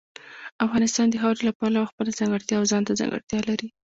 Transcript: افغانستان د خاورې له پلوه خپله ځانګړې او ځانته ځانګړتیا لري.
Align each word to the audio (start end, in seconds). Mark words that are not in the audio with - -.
افغانستان 0.65 1.05
د 1.09 1.15
خاورې 1.21 1.41
له 1.47 1.53
پلوه 1.59 1.89
خپله 1.91 2.11
ځانګړې 2.19 2.53
او 2.57 2.63
ځانته 2.71 2.91
ځانګړتیا 2.99 3.39
لري. 3.49 3.67